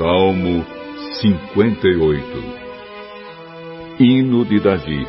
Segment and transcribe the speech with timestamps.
[0.00, 0.64] Salmo
[1.20, 2.24] 58
[3.98, 5.06] Hino de Davi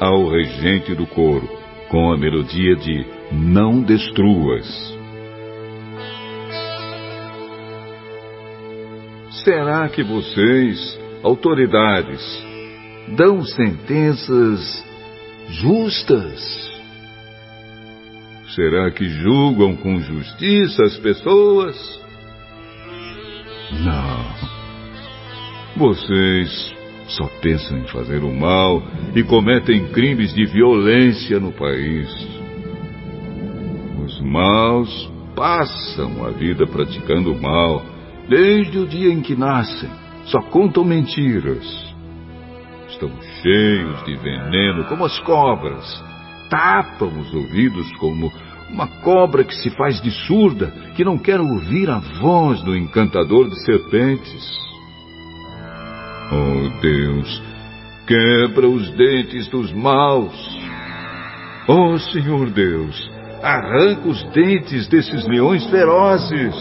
[0.00, 1.46] ao regente do coro,
[1.90, 4.66] com a melodia de Não destruas.
[9.44, 12.22] Será que vocês, autoridades,
[13.14, 14.82] dão sentenças
[15.50, 16.80] justas?
[18.54, 22.00] Será que julgam com justiça as pessoas?
[23.72, 24.24] Não.
[25.76, 26.74] Vocês
[27.08, 28.82] só pensam em fazer o mal
[29.14, 32.08] e cometem crimes de violência no país.
[34.04, 37.84] Os maus passam a vida praticando o mal
[38.28, 39.90] desde o dia em que nascem.
[40.26, 41.64] Só contam mentiras.
[42.88, 43.10] Estão
[43.42, 46.04] cheios de veneno como as cobras.
[46.48, 48.30] Tapam os ouvidos como
[48.72, 53.48] uma cobra que se faz de surda, que não quer ouvir a voz do encantador
[53.48, 54.58] de serpentes.
[56.32, 57.42] Oh Deus,
[58.06, 60.34] quebra os dentes dos maus.
[61.68, 63.10] Oh Senhor Deus,
[63.42, 66.54] arranca os dentes desses leões ferozes.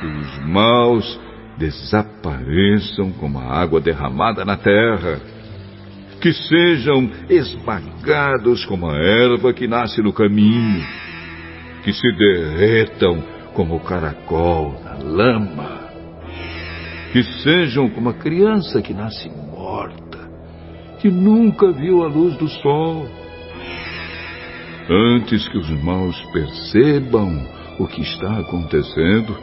[0.00, 1.20] Que os maus
[1.56, 5.20] desapareçam como a água derramada na terra
[6.20, 10.84] que sejam esmagados como a erva que nasce no caminho,
[11.84, 13.22] que se derretam
[13.54, 15.88] como o caracol na lama,
[17.12, 20.18] que sejam como a criança que nasce morta,
[21.00, 23.08] que nunca viu a luz do sol.
[24.90, 27.46] Antes que os maus percebam
[27.78, 29.36] o que está acontecendo,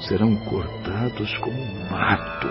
[0.00, 2.48] serão cortados como mato.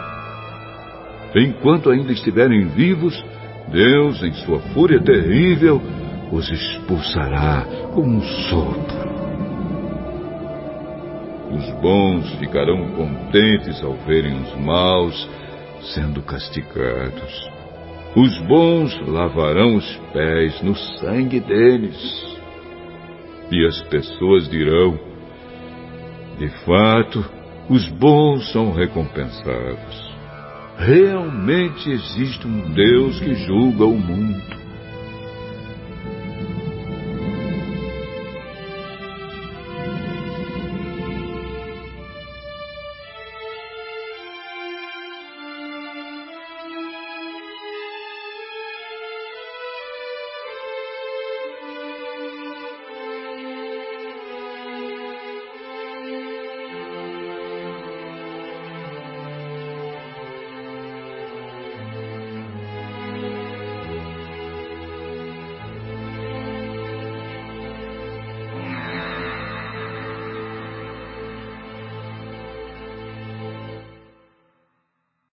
[1.36, 3.24] Enquanto ainda estiverem vivos,
[3.70, 5.82] Deus, em sua fúria terrível,
[6.32, 9.08] os expulsará com um sopro.
[11.52, 15.30] Os bons ficarão contentes ao verem os maus
[15.94, 17.50] sendo castigados.
[18.16, 22.38] Os bons lavarão os pés no sangue deles.
[23.52, 25.00] E as pessoas dirão:
[26.38, 27.24] De fato,
[27.70, 30.07] os bons são recompensados.
[30.78, 34.57] Realmente existe um Deus que julga o mundo.